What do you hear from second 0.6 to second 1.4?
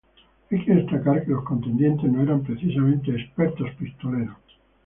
que destacar que